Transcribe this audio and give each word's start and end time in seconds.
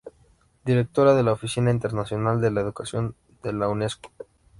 Directora 0.65 1.13
de 1.13 1.21
la 1.21 1.31
Oficina 1.33 1.69
Internacional 1.69 2.41
de 2.41 2.49
la 2.49 2.61
Educación 2.61 3.13
de 3.43 3.53
la 3.53 3.67
Unesco. 3.69 4.09